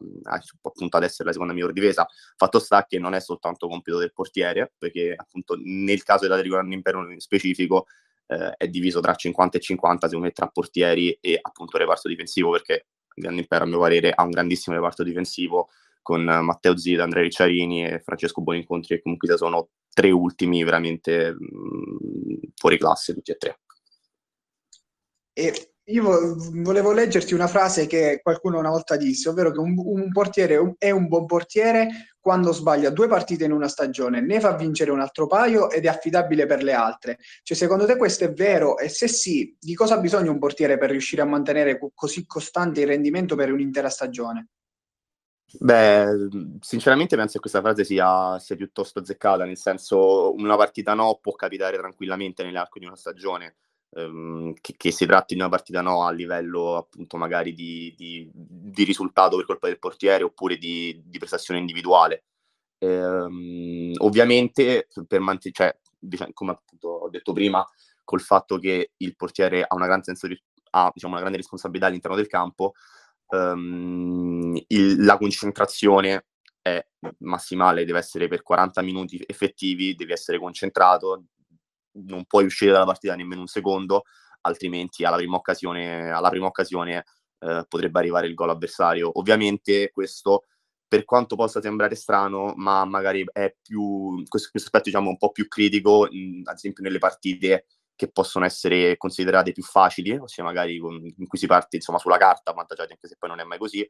appunto 0.63 0.97
ad 0.97 1.03
essere 1.03 1.25
la 1.25 1.33
seconda 1.33 1.53
miglior 1.53 1.73
difesa. 1.73 2.07
Fatto 2.37 2.59
sta 2.59 2.85
che 2.87 2.99
non 2.99 3.15
è 3.15 3.21
soltanto 3.21 3.69
compito 3.69 3.99
del 3.99 4.13
portiere, 4.13 4.73
perché 4.77 5.15
appunto 5.17 5.57
nel 5.63 6.03
caso 6.03 6.27
della 6.27 6.41
Grande 6.41 6.75
Impero 6.75 7.11
in 7.11 7.21
specifico 7.21 7.87
eh, 8.27 8.55
è 8.57 8.69
diviso 8.69 9.01
tra 9.01 9.15
50 9.15 9.59
e 9.59 9.61
50 9.61 10.07
secondo 10.07 10.27
me 10.27 10.33
tra 10.33 10.49
portieri 10.49 11.17
e 11.21 11.39
appunto 11.41 11.79
reparto 11.79 12.09
difensivo, 12.09 12.51
perché 12.51 12.87
il 13.15 13.23
Grande 13.23 13.41
Impero 13.41 13.65
a 13.65 13.67
mio 13.67 13.79
parere 13.79 14.13
ha 14.13 14.23
un 14.23 14.31
grandissimo 14.31 14.77
reparto 14.77 15.03
difensivo 15.03 15.69
con 16.03 16.23
Matteo 16.23 16.77
Zita, 16.77 17.03
Andrea 17.03 17.23
Ricciarini 17.23 17.85
e 17.85 18.01
Francesco 18.01 18.41
Buonincontri 18.41 18.97
che 18.97 19.03
comunque 19.03 19.37
sono 19.37 19.69
tre 19.93 20.11
ultimi 20.11 20.63
veramente 20.65 21.35
mh, 21.35 22.53
fuori 22.55 22.79
classe 22.79 23.13
tutti 23.13 23.31
e 23.31 23.37
tre. 23.37 23.61
E 25.35 25.73
io 25.89 26.37
volevo 26.53 26.93
leggerti 26.93 27.33
una 27.33 27.47
frase 27.47 27.87
che 27.87 28.21
qualcuno 28.23 28.59
una 28.59 28.69
volta 28.71 28.97
disse, 28.97 29.29
ovvero 29.29 29.51
che 29.51 29.59
un, 29.59 29.75
un, 29.77 30.13
portiere 30.13 30.75
è 30.77 30.91
un 30.91 31.09
buon 31.09 31.25
portiere 31.25 32.11
quando 32.21 32.53
sbaglia 32.53 32.91
due 32.91 33.09
partite 33.09 33.45
in 33.45 33.53
una 33.53 33.69
stagione, 33.69 34.21
ne 34.21 34.39
fa 34.39 34.55
vincere 34.55 34.91
un 34.91 35.01
altro 35.01 35.27
paio 35.27 35.71
ed 35.71 35.87
è 35.87 35.89
affidabile 35.89 36.45
per 36.45 36.63
le 36.63 36.75
altre. 36.75 37.19
Cioè, 37.43 37.57
secondo 37.57 37.87
te 37.87 37.97
questo 37.97 38.25
è 38.25 38.33
vero? 38.33 38.77
E 38.77 38.91
se 38.91 39.09
sì, 39.09 39.57
di 39.59 39.75
cosa 39.75 39.95
ha 39.95 40.01
bisogno 40.01 40.31
un 40.31 40.39
portiere 40.39 40.77
per 40.77 40.91
riuscire 40.91 41.23
a 41.23 41.27
mantenere 41.27 41.79
così 41.95 42.27
costante 42.27 42.83
il 42.83 42.87
rendimento 42.87 43.35
per 43.35 43.51
un'intera 43.51 43.89
stagione? 43.89 44.49
Beh, 45.51 46.29
sinceramente 46.61 47.17
penso 47.17 47.35
che 47.35 47.39
questa 47.41 47.63
frase 47.63 47.83
sia, 47.83 48.39
sia 48.39 48.57
piuttosto 48.57 48.99
azzeccata, 48.99 49.47
nel 49.47 49.57
senso 49.57 50.35
una 50.35 50.57
partita 50.57 50.93
no 50.93 51.19
può 51.23 51.33
capitare 51.33 51.79
tranquillamente 51.79 52.43
nell'arco 52.43 52.79
di 52.79 52.85
una 52.85 52.97
stagione 52.97 53.57
ehm, 53.91 54.55
che, 54.61 54.75
che, 54.77 54.91
si 54.91 55.07
tratti 55.07 55.35
di 55.35 55.41
una 55.41 55.49
partita 55.49 55.81
no 55.81 56.05
a 56.05 56.11
livello 56.11 56.77
appunto 56.77 57.17
magari 57.17 57.55
di, 57.55 57.95
di, 57.97 58.31
di 58.33 58.85
risultato 58.85 59.37
per 59.37 59.47
colpa 59.47 59.69
del 59.69 59.79
portiere 59.79 60.25
oppure 60.25 60.57
di, 60.57 61.03
di 61.05 61.19
prestazione 61.19 61.61
individuale. 61.61 62.25
Ehm, 62.79 63.93
ovviamente, 63.99 64.89
per 65.07 65.21
mantenere, 65.21 65.81
cioè, 66.11 66.33
come 66.33 66.53
appunto 66.53 66.89
ho 66.89 67.09
detto 67.09 67.33
prima, 67.33 67.67
col 68.05 68.21
fatto 68.21 68.59
che 68.59 68.93
il 68.97 69.17
portiere 69.17 69.63
ha 69.67 69.75
una, 69.75 69.87
gran 69.87 70.01
di, 70.01 70.43
ha, 70.71 70.91
diciamo, 70.93 71.13
una 71.13 71.21
grande 71.21 71.39
responsabilità 71.39 71.87
all'interno 71.87 72.17
del 72.17 72.27
campo, 72.27 72.73
ehm, 73.29 74.59
il, 74.69 75.05
la 75.05 75.19
concentrazione 75.19 76.27
è 76.63 76.87
massimale, 77.19 77.85
deve 77.85 77.99
essere 77.99 78.29
per 78.29 78.43
40 78.43 78.83
minuti 78.83 79.23
effettivi, 79.27 79.95
devi 79.95 80.13
essere 80.13 80.39
concentrato, 80.39 81.25
non 82.07 82.25
puoi 82.25 82.45
uscire 82.45 82.73
dalla 82.73 82.85
partita 82.85 83.15
nemmeno 83.15 83.41
un 83.43 83.47
secondo, 83.47 84.05
altrimenti 84.43 85.05
alla 85.05 85.17
prima 85.17 85.37
occasione, 85.37 86.11
alla 86.11 86.31
prima 86.31 86.47
occasione 86.47 87.05
eh, 87.41 87.65
potrebbe 87.69 87.99
arrivare 87.99 88.27
il 88.27 88.35
gol 88.35 88.51
avversario. 88.51 89.11
Ovviamente 89.19 89.91
questo, 89.91 90.45
per 90.87 91.05
quanto 91.05 91.37
possa 91.37 91.61
sembrare 91.61 91.95
strano, 91.95 92.55
ma 92.57 92.85
magari 92.85 93.25
è 93.33 93.55
più, 93.61 94.23
questo, 94.29 94.51
questo 94.51 94.69
aspetto 94.69 94.85
diciamo 94.85 95.11
un 95.11 95.17
po' 95.19 95.31
più 95.31 95.49
critico, 95.49 96.09
mh, 96.11 96.43
ad 96.45 96.57
esempio 96.57 96.83
nelle 96.83 96.99
partite 96.99 97.67
che 97.95 98.11
possono 98.13 98.45
essere 98.45 98.97
considerate 98.97 99.53
più 99.53 99.65
facili, 99.65 100.17
ossia 100.17 100.45
magari 100.45 100.79
con, 100.79 100.95
in 100.95 101.27
cui 101.27 101.37
si 101.37 101.47
parte 101.47 101.77
insomma 101.77 101.99
sulla 101.99 102.17
carta, 102.17 102.53
avvantaggiati 102.53 102.93
anche 102.93 103.09
se 103.09 103.17
poi 103.19 103.29
non 103.29 103.41
è 103.41 103.45
mai 103.45 103.59
così, 103.59 103.89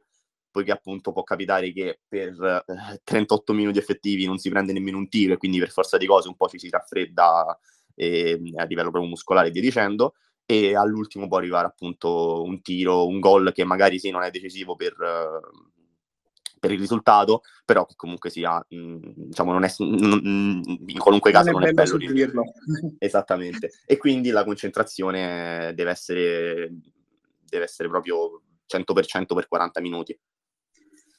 poiché 0.51 0.71
appunto 0.71 1.11
può 1.11 1.23
capitare 1.23 1.71
che 1.71 1.99
per 2.07 2.63
eh, 2.65 3.01
38 3.03 3.53
minuti 3.53 3.77
effettivi 3.77 4.25
non 4.25 4.39
si 4.39 4.49
prende 4.49 4.73
nemmeno 4.73 4.97
un 4.97 5.07
tiro 5.09 5.33
e 5.33 5.37
quindi 5.37 5.59
per 5.59 5.69
forza 5.69 5.97
di 5.97 6.07
cose 6.07 6.27
un 6.27 6.35
po' 6.35 6.47
ci 6.47 6.57
si 6.57 6.69
raffredda 6.69 7.57
e, 7.99 8.39
a 8.55 8.63
livello 8.63 8.91
proprio 8.91 9.09
muscolare 9.09 9.49
e 9.49 9.51
via 9.51 9.61
dicendo, 9.61 10.13
e 10.45 10.75
all'ultimo 10.75 11.27
può 11.27 11.37
arrivare 11.37 11.67
appunto 11.67 12.41
un 12.43 12.61
tiro, 12.61 13.05
un 13.05 13.19
gol 13.19 13.51
che 13.53 13.65
magari 13.65 13.99
sì 13.99 14.09
non 14.09 14.23
è 14.23 14.31
decisivo 14.31 14.75
per, 14.75 14.95
per 16.57 16.71
il 16.71 16.79
risultato, 16.79 17.41
però 17.65 17.85
che 17.85 17.95
comunque 17.95 18.29
sia, 18.29 18.57
mh, 18.67 18.97
diciamo, 19.15 19.51
non 19.51 19.63
è, 19.65 19.73
non, 19.79 20.61
in 20.87 20.97
qualunque 20.97 21.31
caso 21.31 21.51
non 21.51 21.65
è 21.65 21.73
bello, 21.73 21.91
non 21.91 22.01
è 22.01 22.05
bello 22.05 22.13
dirlo. 22.13 22.43
Esattamente. 22.97 23.71
E 23.85 23.97
quindi 23.97 24.29
la 24.29 24.45
concentrazione 24.45 25.73
deve 25.75 25.91
essere, 25.91 26.71
deve 27.43 27.65
essere 27.65 27.89
proprio 27.89 28.41
100% 28.65 29.35
per 29.35 29.47
40 29.47 29.81
minuti. 29.81 30.17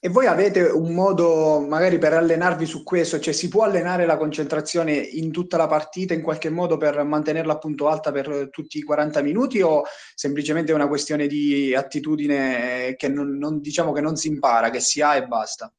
E 0.02 0.08
voi 0.08 0.24
avete 0.24 0.62
un 0.62 0.94
modo 0.94 1.60
magari 1.60 1.98
per 1.98 2.14
allenarvi 2.14 2.64
su 2.64 2.82
questo? 2.82 3.20
Cioè 3.20 3.34
si 3.34 3.48
può 3.48 3.64
allenare 3.64 4.06
la 4.06 4.16
concentrazione 4.16 4.94
in 4.94 5.30
tutta 5.30 5.58
la 5.58 5.66
partita 5.66 6.14
in 6.14 6.22
qualche 6.22 6.48
modo 6.48 6.78
per 6.78 7.02
mantenerla 7.04 7.52
appunto 7.52 7.86
alta 7.86 8.10
per 8.10 8.48
tutti 8.50 8.78
i 8.78 8.82
40 8.82 9.20
minuti 9.20 9.60
o 9.60 9.82
semplicemente 10.14 10.72
è 10.72 10.74
una 10.74 10.88
questione 10.88 11.26
di 11.26 11.74
attitudine 11.74 12.94
che 12.96 13.08
non, 13.08 13.36
non, 13.36 13.60
diciamo 13.60 13.92
che 13.92 14.00
non 14.00 14.16
si 14.16 14.28
impara, 14.28 14.70
che 14.70 14.80
si 14.80 15.02
ha 15.02 15.16
e 15.16 15.26
basta? 15.26 15.70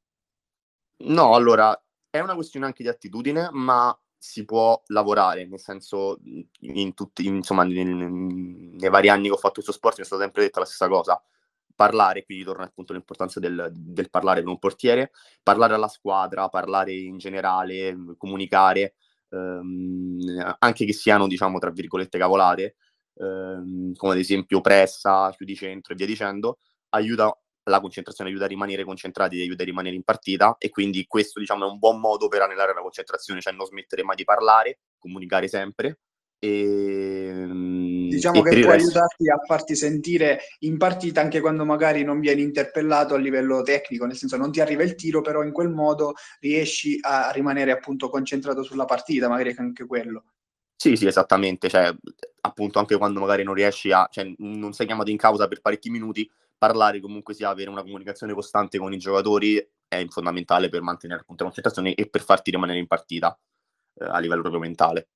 No, 0.98 1.34
allora 1.34 1.75
è 2.08 2.20
una 2.20 2.36
questione 2.36 2.68
anche 2.68 2.84
di 2.84 2.90
attitudine, 2.90 3.50
ma 3.54 4.00
si 4.20 4.46
può 4.46 4.80
lavorare, 4.90 5.48
nel 5.48 5.60
senso 5.60 6.20
in 6.60 6.94
tutti, 6.94 7.25
insomma, 7.25 7.63
nei, 7.63 7.84
nei 7.86 8.90
vari 8.92 9.10
anni 9.10 9.30
che 9.30 9.34
ho 9.34 9.38
fatto 9.38 9.54
questo 9.56 9.72
sport 9.72 9.98
mi 9.98 10.04
è 10.04 10.06
stata 10.06 10.22
sempre 10.22 10.44
detta 10.44 10.60
la 10.60 10.66
stessa 10.68 10.88
cosa 10.88 11.20
parlare, 11.75 12.24
quindi 12.24 12.44
torna 12.44 12.66
appunto 12.66 12.94
l'importanza 12.94 13.40
del, 13.40 13.72
del, 13.74 14.10
parlare 14.10 14.42
con 14.42 14.51
un 14.51 14.60
portiere, 14.60 15.12
parlare 15.44 15.74
alla 15.74 15.88
squadra, 15.88 16.50
parlare 16.50 16.94
in 16.94 17.18
generale, 17.18 17.96
comunicare, 18.18 18.96
ehm, 19.30 20.56
anche 20.60 20.86
che 20.86 20.94
siano, 20.94 21.28
diciamo, 21.28 21.60
tra 21.60 21.72
virgolette, 21.72 22.18
cavolate, 22.18 22.75
ehm, 23.16 23.94
come 23.96 24.13
ad 24.13 24.20
esempio 24.20 24.62
pressa, 24.62 25.32
chiudi 25.36 25.56
centro 25.56 25.94
e 25.94 25.96
via 25.96 26.06
dicendo, 26.06 26.58
aiuta 26.90 27.36
la 27.66 27.80
concentrazione, 27.80 28.30
aiuta 28.30 28.46
a 28.46 28.50
rimanere 28.50 28.84
concentrati, 28.84 29.40
aiuta 29.40 29.62
a 29.63 29.66
rimanere 29.66 29.96
in 29.96 30.04
partita 30.04 30.56
e 30.58 30.70
quindi 30.70 31.06
questo, 31.08 31.40
diciamo, 31.40 31.68
è 31.68 31.70
un 31.70 31.78
buon 31.80 32.00
modo 32.00 32.28
per 32.28 32.42
allenare 32.42 32.74
la 32.74 32.82
concentrazione, 32.82 33.42
cioè 33.42 33.54
non 33.54 33.66
smettere 33.66 34.04
mai 34.04 34.16
di 34.16 34.24
parlare, 34.24 34.80
comunicare 34.98 35.48
sempre 35.48 36.00
e, 36.44 37.28
ehm, 37.28 37.90
diciamo 38.15 38.41
che 38.41 38.60
può 38.62 38.72
aiutarti 38.72 39.30
a 39.30 39.39
farti 39.46 39.75
sentire 39.75 40.41
in 40.60 40.77
partita 40.77 41.22
anche 41.22 41.39
quando 41.41 41.65
magari 41.65 42.03
non 42.03 42.20
vieni 42.20 42.41
interpellato 42.41 43.13
a 43.13 43.18
livello 43.18 43.62
tecnico, 43.62 44.06
nel 44.06 44.15
senso 44.15 44.38
non 44.38 44.51
ti 44.51 44.62
arriva 44.62 44.84
il 44.84 44.96
tiro, 44.96 45.22
però 45.22 45.44
in 45.44 45.51
quel 45.51 45.70
modo 45.70 46.13
riesci 46.39 46.98
a 47.01 47.32
rimanere 47.32 47.72
appunto 47.72 48.10
concentrato 48.10 48.63
sulla 48.63 48.86
partita, 48.86 49.27
magari 49.27 49.56
anche 49.58 49.86
quello. 49.86 50.24
Sì, 50.75 50.96
sì, 50.96 51.06
esattamente, 51.06 51.70
cioè 51.70 51.94
appunto 52.41 52.80
anche 52.80 52.98
quando 52.98 53.20
magari 53.20 53.44
non 53.44 53.53
riesci 53.53 53.91
a, 53.91 54.08
cioè 54.12 54.34
non 54.38 54.74
sei 54.74 54.88
chiamato 54.88 55.12
in 55.12 55.18
causa 55.18 55.48
per 55.48 55.62
parecchi 55.62 55.89
minuti, 55.89 56.30
parlare 56.58 57.00
comunque 57.00 57.34
sia 57.34 57.50
avere 57.50 57.70
una 57.70 57.84
comunicazione 57.84 58.34
costante 58.34 58.77
con 58.77 58.94
i 58.94 58.98
giocatori 58.98 59.58
è 59.88 60.06
fondamentale 60.08 60.70
per 60.70 60.82
mantenere 60.82 61.22
appunto 61.22 61.44
la 61.44 61.50
concentrazione 61.50 61.94
e 61.96 62.08
per 62.08 62.22
farti 62.22 62.50
rimanere 62.50 62.80
in 62.80 62.88
partita 62.88 63.38
eh, 63.96 64.06
a 64.06 64.20
livello 64.20 64.41
proprio 64.41 64.62
mentale. 64.62 65.08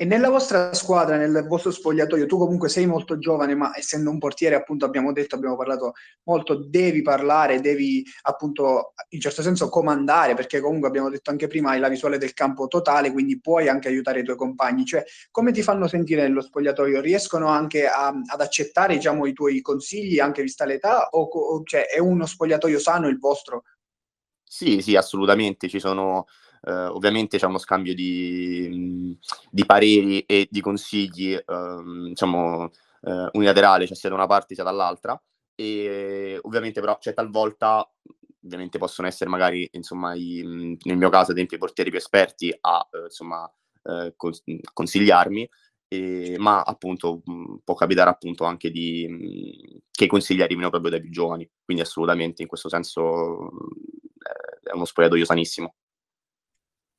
E 0.00 0.04
nella 0.04 0.30
vostra 0.30 0.72
squadra, 0.74 1.16
nel 1.16 1.44
vostro 1.48 1.72
spogliatoio, 1.72 2.26
tu 2.26 2.38
comunque 2.38 2.68
sei 2.68 2.86
molto 2.86 3.18
giovane, 3.18 3.56
ma 3.56 3.76
essendo 3.76 4.10
un 4.10 4.18
portiere, 4.18 4.54
appunto, 4.54 4.84
abbiamo 4.84 5.10
detto, 5.10 5.34
abbiamo 5.34 5.56
parlato 5.56 5.94
molto, 6.22 6.54
devi 6.54 7.02
parlare, 7.02 7.60
devi 7.60 8.06
appunto 8.22 8.92
in 9.08 9.20
certo 9.20 9.42
senso 9.42 9.68
comandare, 9.68 10.34
perché 10.34 10.60
comunque 10.60 10.86
abbiamo 10.86 11.10
detto 11.10 11.30
anche 11.30 11.48
prima 11.48 11.70
hai 11.70 11.80
la 11.80 11.88
visuale 11.88 12.16
del 12.16 12.32
campo 12.32 12.68
totale, 12.68 13.10
quindi 13.10 13.40
puoi 13.40 13.68
anche 13.68 13.88
aiutare 13.88 14.20
i 14.20 14.22
tuoi 14.22 14.36
compagni. 14.36 14.84
Cioè, 14.84 15.02
come 15.32 15.50
ti 15.50 15.62
fanno 15.62 15.88
sentire 15.88 16.22
nello 16.22 16.42
spogliatoio? 16.42 17.00
Riescono 17.00 17.48
anche 17.48 17.88
a, 17.88 18.06
ad 18.06 18.40
accettare, 18.40 18.94
diciamo, 18.94 19.26
i 19.26 19.32
tuoi 19.32 19.60
consigli, 19.60 20.20
anche 20.20 20.42
vista 20.42 20.64
l'età, 20.64 21.08
o, 21.08 21.22
o 21.22 21.62
cioè, 21.64 21.86
è 21.86 21.98
uno 21.98 22.24
spogliatoio 22.24 22.78
sano 22.78 23.08
il 23.08 23.18
vostro? 23.18 23.64
Sì, 24.44 24.80
sì, 24.80 24.94
assolutamente. 24.94 25.68
Ci 25.68 25.80
sono 25.80 26.26
eh, 26.62 26.72
ovviamente 26.72 27.38
c'è 27.38 27.46
uno 27.46 27.58
scambio 27.58 27.94
di, 27.94 29.16
di, 29.50 29.66
pareri 29.66 30.20
e 30.20 30.48
di 30.50 30.60
consigli, 30.60 31.38
ehm, 31.44 32.08
diciamo, 32.08 32.70
eh, 33.02 33.28
unilaterale, 33.32 33.86
cioè 33.86 33.96
sia 33.96 34.08
da 34.08 34.14
una 34.14 34.26
parte 34.26 34.54
sia 34.54 34.64
dall'altra, 34.64 35.20
e 35.54 36.38
ovviamente 36.42 36.80
però 36.80 36.98
c'è 36.98 37.14
talvolta, 37.14 37.88
ovviamente 38.44 38.78
possono 38.78 39.08
essere 39.08 39.30
magari, 39.30 39.68
insomma, 39.72 40.14
i, 40.14 40.76
nel 40.84 40.96
mio 40.96 41.08
caso, 41.10 41.30
ad 41.30 41.36
esempio, 41.36 41.56
i 41.56 41.60
portieri 41.60 41.90
più 41.90 41.98
esperti 41.98 42.56
a, 42.60 42.88
eh, 42.90 43.04
insomma, 43.04 43.50
eh, 43.84 44.14
consigliarmi, 44.72 45.48
e, 45.90 46.36
ma 46.38 46.60
appunto 46.62 47.22
può 47.64 47.74
capitare 47.74 48.10
appunto 48.10 48.44
anche 48.44 48.70
di, 48.70 49.80
che 49.90 50.04
i 50.04 50.08
consigli 50.08 50.42
arrivino 50.42 50.68
proprio 50.70 50.90
dai 50.90 51.00
più 51.00 51.10
giovani, 51.10 51.48
quindi 51.64 51.82
assolutamente 51.82 52.42
in 52.42 52.48
questo 52.48 52.68
senso 52.68 53.50
è 54.62 54.74
uno 54.74 54.84
spogliatoio 54.84 55.24
sanissimo. 55.24 55.74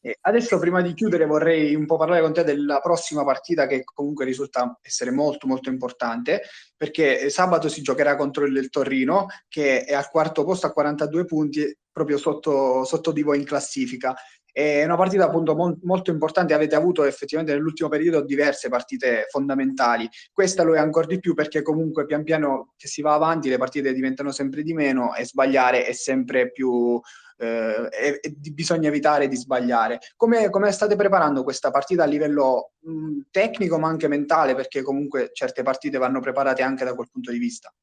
E 0.01 0.17
adesso, 0.21 0.57
prima 0.59 0.81
di 0.81 0.93
chiudere, 0.93 1.25
vorrei 1.25 1.75
un 1.75 1.85
po' 1.85 1.97
parlare 1.97 2.21
con 2.21 2.31
te 2.31 2.45
della 2.45 2.79
prossima 2.79 3.25
partita 3.25 3.67
che 3.67 3.83
comunque 3.83 4.23
risulta 4.23 4.77
essere 4.81 5.11
molto 5.11 5.45
molto 5.45 5.69
importante, 5.69 6.43
perché 6.77 7.29
sabato 7.29 7.67
si 7.67 7.81
giocherà 7.81 8.15
contro 8.15 8.45
il 8.45 8.69
Torrino, 8.69 9.27
che 9.49 9.83
è 9.83 9.93
al 9.93 10.09
quarto 10.09 10.45
posto 10.45 10.67
a 10.67 10.71
42 10.71 11.25
punti, 11.25 11.77
proprio 11.91 12.17
sotto, 12.17 12.85
sotto 12.85 13.11
di 13.11 13.23
voi 13.23 13.39
in 13.39 13.45
classifica. 13.45 14.15
È 14.51 14.83
una 14.85 14.95
partita 14.95 15.25
appunto 15.25 15.53
mo- 15.53 15.77
molto 15.83 16.11
importante, 16.11 16.53
avete 16.53 16.75
avuto 16.75 17.03
effettivamente 17.03 17.53
nell'ultimo 17.53 17.89
periodo 17.89 18.23
diverse 18.23 18.69
partite 18.69 19.25
fondamentali. 19.29 20.09
Questa 20.31 20.63
lo 20.63 20.75
è 20.75 20.79
ancora 20.79 21.07
di 21.07 21.19
più 21.19 21.33
perché 21.33 21.61
comunque 21.61 22.05
pian 22.05 22.23
piano 22.23 22.73
che 22.77 22.87
si 22.87 23.01
va 23.01 23.13
avanti 23.13 23.49
le 23.49 23.57
partite 23.57 23.93
diventano 23.93 24.31
sempre 24.31 24.63
di 24.63 24.73
meno 24.73 25.13
e 25.13 25.25
sbagliare 25.25 25.85
è 25.85 25.91
sempre 25.91 26.51
più 26.51 26.99
eh, 27.39 28.19
e, 28.21 28.35
bisogna 28.51 28.89
evitare 28.89 29.27
di 29.27 29.35
sbagliare. 29.35 29.99
Come, 30.17 30.49
come, 30.49 30.71
state 30.71 30.95
preparando 30.95 31.43
questa 31.43 31.71
partita 31.71 32.03
a 32.03 32.07
livello 32.07 32.73
mh, 32.79 33.19
tecnico 33.31 33.79
ma 33.79 33.87
anche 33.87 34.07
mentale? 34.07 34.55
Perché 34.55 34.81
comunque 34.81 35.31
certe 35.33 35.63
partite 35.63 35.97
vanno 35.97 36.19
preparate 36.19 36.61
anche 36.61 36.83
da 36.83 36.93
quel 36.93 37.09
punto 37.11 37.31
di 37.31 37.37
vista. 37.37 37.73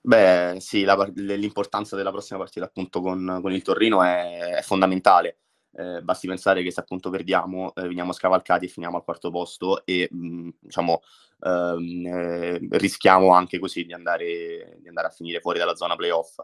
Beh, 0.00 0.56
sì, 0.60 0.84
la, 0.84 1.10
l'importanza 1.14 1.96
della 1.96 2.10
prossima 2.10 2.38
partita 2.38 2.66
appunto 2.66 3.00
con, 3.00 3.40
con 3.42 3.52
il 3.52 3.62
Torrino 3.62 4.02
è, 4.02 4.56
è 4.56 4.62
fondamentale. 4.62 5.38
eh, 5.72 6.02
basti 6.02 6.26
pensare 6.26 6.62
che 6.62 6.70
se 6.70 6.80
appunto 6.80 7.10
perdiamo 7.10 7.74
eh, 7.74 7.82
veniamo 7.82 8.12
scavalcati 8.12 8.66
e 8.66 8.68
finiamo 8.68 8.96
al 8.96 9.04
quarto 9.04 9.30
posto 9.30 9.84
e 9.84 10.08
mh, 10.10 10.26
mm, 10.26 10.48
diciamo 10.60 11.02
ehm, 11.40 12.06
eh, 12.06 12.58
rischiamo 12.78 13.32
anche 13.32 13.58
così 13.58 13.84
di 13.84 13.92
andare, 13.92 14.78
di 14.80 14.88
andare, 14.88 15.08
a 15.08 15.10
finire 15.10 15.40
fuori 15.40 15.58
dalla 15.58 15.74
zona 15.74 15.96
playoff. 15.96 16.38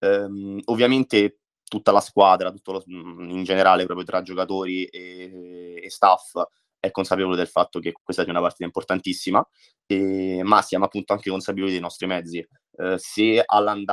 Ehm, 0.00 0.60
ovviamente 0.66 1.40
tutta 1.64 1.92
la 1.92 2.00
squadra, 2.00 2.50
tutto 2.50 2.72
lo, 2.72 2.84
mm, 2.90 3.30
in 3.30 3.44
generale 3.44 3.84
proprio 3.84 4.06
tra 4.06 4.22
giocatori 4.22 4.84
e, 4.86 5.80
e 5.82 5.90
staff 5.90 6.40
è 6.80 6.90
consapevole 6.90 7.36
del 7.36 7.48
fatto 7.48 7.80
che 7.80 7.92
questa 8.02 8.22
sia 8.22 8.32
una 8.32 8.40
partita 8.40 8.64
importantissima, 8.64 9.46
e, 9.86 10.42
ma 10.44 10.62
siamo 10.62 10.84
appunto 10.84 11.12
anche 11.12 11.30
consapevoli 11.30 11.72
dei 11.72 11.80
nostri 11.80 12.06
mezzi. 12.06 12.38
Eh, 12.38 12.96
se, 12.98 13.44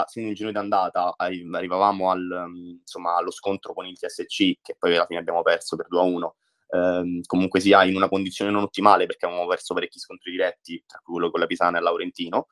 se, 0.05 0.21
nel 0.21 0.35
giro 0.35 0.51
d'andata 0.51 1.15
arrivavamo 1.17 2.11
al, 2.11 2.45
insomma, 2.79 3.15
allo 3.17 3.31
scontro 3.31 3.73
con 3.73 3.85
il 3.87 3.97
TSC, 3.97 4.59
che 4.61 4.75
poi 4.77 4.95
alla 4.95 5.05
fine 5.07 5.19
abbiamo 5.19 5.41
perso 5.41 5.75
per 5.75 5.87
2-1, 5.89 6.35
ehm, 6.69 7.21
comunque 7.25 7.59
sia 7.59 7.83
in 7.83 7.95
una 7.95 8.07
condizione 8.09 8.51
non 8.51 8.63
ottimale 8.63 9.07
perché 9.07 9.25
avevamo 9.25 9.47
perso 9.47 9.73
parecchi 9.73 9.97
scontri 9.99 10.31
diretti, 10.31 10.83
tra 10.85 10.99
cui 11.03 11.13
quello 11.13 11.31
con 11.31 11.39
la 11.39 11.47
Pisana 11.47 11.79
e 11.79 11.81
Laurentino, 11.81 12.47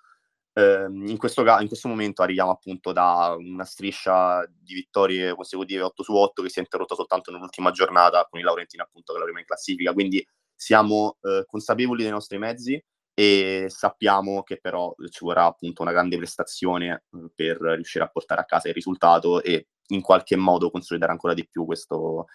in, 0.61 1.17
questo, 1.17 1.41
in, 1.41 1.67
questo, 1.67 1.87
momento 1.87 2.21
arriviamo 2.21 2.51
appunto 2.51 2.91
da 2.91 3.35
una 3.37 3.65
striscia 3.65 4.45
di 4.47 4.75
vittorie 4.75 5.33
consecutive 5.33 5.81
8 5.81 6.03
su 6.03 6.13
8 6.13 6.43
che 6.43 6.49
si 6.49 6.59
è 6.59 6.61
interrotta 6.61 6.93
soltanto 6.95 7.31
nell'ultima 7.31 7.71
giornata 7.71 8.27
con 8.29 8.39
il 8.39 8.45
Laurentino 8.45 8.83
appunto 8.83 9.13
che 9.13 9.19
la 9.19 9.25
prima 9.25 9.39
in 9.39 9.45
classifica, 9.45 9.93
quindi 9.93 10.25
siamo 10.55 11.17
eh, 11.21 11.43
consapevoli 11.47 12.03
dei 12.03 12.11
nostri 12.11 12.37
mezzi 12.37 12.81
e 13.15 13.65
sappiamo 13.67 14.43
che 14.43 14.59
però 14.59 14.93
ci 15.09 15.23
vorrà 15.23 15.45
appunto 15.45 15.81
una 15.81 15.91
grande 15.91 16.17
prestazione 16.17 17.03
eh, 17.11 17.31
per 17.33 17.57
riuscire 17.57 18.03
a 18.03 18.09
portare 18.09 18.41
a 18.41 18.45
casa 18.45 18.67
il 18.67 18.73
risultato 18.73 19.41
e 19.41 19.67
in 19.87 20.01
qualche 20.01 20.35
modo 20.35 20.71
consolidare 20.71 21.11
ancora 21.11 21.33
di 21.33 21.47
più 21.47 21.65
questo, 21.65 22.25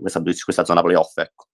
questa, 0.00 0.20
questa 0.22 0.64
zona 0.64 0.82
playoff. 0.82 1.16
Ecco. 1.18 1.46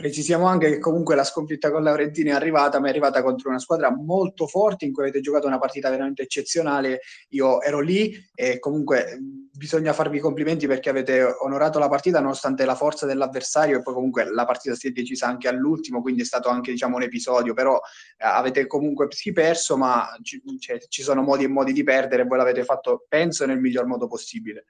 Precisiamo 0.00 0.46
anche 0.46 0.70
che 0.70 0.78
comunque 0.78 1.16
la 1.16 1.24
sconfitta 1.24 1.72
con 1.72 1.82
Laurentini 1.82 2.28
è 2.28 2.32
arrivata, 2.32 2.78
ma 2.78 2.86
è 2.86 2.90
arrivata 2.90 3.20
contro 3.20 3.48
una 3.48 3.58
squadra 3.58 3.90
molto 3.92 4.46
forte 4.46 4.84
in 4.84 4.92
cui 4.92 5.02
avete 5.02 5.18
giocato 5.18 5.48
una 5.48 5.58
partita 5.58 5.90
veramente 5.90 6.22
eccezionale. 6.22 7.00
Io 7.30 7.60
ero 7.60 7.80
lì 7.80 8.14
e 8.32 8.60
comunque 8.60 9.18
bisogna 9.52 9.92
farvi 9.92 10.20
complimenti 10.20 10.68
perché 10.68 10.88
avete 10.88 11.24
onorato 11.40 11.80
la 11.80 11.88
partita 11.88 12.20
nonostante 12.20 12.64
la 12.64 12.76
forza 12.76 13.06
dell'avversario 13.06 13.78
e 13.78 13.82
poi 13.82 13.94
comunque 13.94 14.30
la 14.30 14.44
partita 14.44 14.76
si 14.76 14.86
è 14.86 14.90
decisa 14.92 15.26
anche 15.26 15.48
all'ultimo, 15.48 16.00
quindi 16.00 16.22
è 16.22 16.26
stato 16.26 16.48
anche 16.48 16.70
diciamo 16.70 16.94
un 16.94 17.02
episodio, 17.02 17.52
però 17.52 17.74
eh, 17.74 18.24
avete 18.24 18.68
comunque 18.68 19.08
sì 19.10 19.32
perso, 19.32 19.76
ma 19.76 20.16
ci, 20.22 20.40
cioè, 20.60 20.78
ci 20.78 21.02
sono 21.02 21.22
modi 21.22 21.42
e 21.42 21.48
modi 21.48 21.72
di 21.72 21.82
perdere 21.82 22.22
voi 22.22 22.38
l'avete 22.38 22.62
fatto, 22.62 23.04
penso, 23.08 23.46
nel 23.46 23.58
miglior 23.58 23.86
modo 23.86 24.06
possibile. 24.06 24.64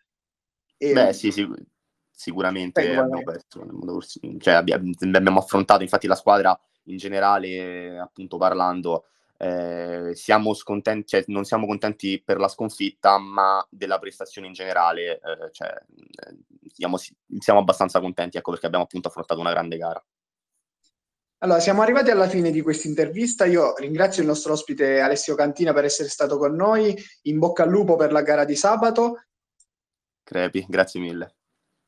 E, 0.78 0.94
Beh, 0.94 1.12
sì, 1.12 1.30
sì 1.30 1.46
sicuramente 2.18 2.82
eh, 2.82 2.96
abbiamo 2.96 3.22
perso 3.22 3.64
cioè, 4.38 4.54
abbiamo, 4.54 4.90
abbiamo, 5.12 5.38
affrontato 5.38 5.84
infatti 5.84 6.08
la 6.08 6.16
squadra 6.16 6.58
in 6.86 6.96
generale 6.96 7.96
appunto 7.96 8.36
parlando 8.38 9.04
eh, 9.36 10.10
siamo 10.14 10.52
scontenti, 10.52 11.06
cioè, 11.06 11.22
non 11.28 11.44
siamo 11.44 11.64
contenti 11.64 12.20
per 12.20 12.38
la 12.38 12.48
sconfitta 12.48 13.18
ma 13.18 13.64
della 13.70 14.00
prestazione 14.00 14.48
in 14.48 14.52
generale 14.52 15.20
eh, 15.20 15.52
cioè, 15.52 15.68
eh, 15.68 16.36
siamo, 16.72 16.96
siamo, 17.38 17.60
abbastanza 17.60 18.00
contenti 18.00 18.36
ecco 18.36 18.50
perché 18.50 18.66
abbiamo 18.66 18.84
appunto 18.84 19.06
affrontato 19.06 19.38
una 19.38 19.52
grande 19.52 19.76
gara 19.76 20.04
allora, 21.40 21.60
siamo 21.60 21.82
arrivati 21.82 22.10
alla 22.10 22.26
fine 22.26 22.50
di 22.50 22.62
questa 22.62 22.88
intervista. 22.88 23.44
Io 23.44 23.76
ringrazio 23.76 24.22
il 24.22 24.28
nostro 24.28 24.54
ospite 24.54 24.98
Alessio 24.98 25.36
Cantina 25.36 25.72
per 25.72 25.84
essere 25.84 26.08
stato 26.08 26.36
con 26.36 26.56
noi. 26.56 27.00
In 27.22 27.38
bocca 27.38 27.62
al 27.62 27.70
lupo 27.70 27.94
per 27.94 28.10
la 28.10 28.22
gara 28.22 28.44
di 28.44 28.56
sabato. 28.56 29.22
Crepi, 30.24 30.66
grazie 30.68 30.98
mille. 30.98 31.37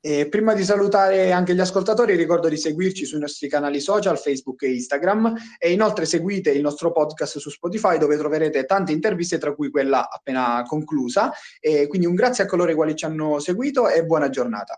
E 0.02 0.28
prima 0.28 0.54
di 0.54 0.64
salutare 0.64 1.30
anche 1.30 1.54
gli 1.54 1.61
ascoltatori, 1.61 2.16
ricordo 2.16 2.49
di 2.49 2.57
seguirci 2.57 3.04
sui 3.04 3.19
nostri 3.19 3.49
canali 3.49 3.80
social, 3.80 4.19
Facebook 4.19 4.62
e 4.62 4.73
Instagram 4.73 5.35
e 5.59 5.73
inoltre 5.73 6.07
seguite 6.07 6.50
il 6.50 6.62
nostro 6.62 6.90
podcast 6.90 7.37
su 7.37 7.50
Spotify 7.50 7.99
dove 7.99 8.16
troverete 8.16 8.64
tante 8.64 8.92
interviste, 8.92 9.37
tra 9.37 9.54
cui 9.54 9.71
quella 9.71 10.09
appena 10.09 10.64
conclusa. 10.66 11.30
E 11.61 11.87
quindi 11.87 12.07
un 12.07 12.14
grazie 12.14 12.45
a 12.45 12.47
coloro 12.47 12.71
i 12.71 12.75
quali 12.75 12.97
ci 12.97 13.04
hanno 13.04 13.40
seguito 13.40 13.90
e 13.90 14.02
buona 14.04 14.30
giornata. 14.30 14.69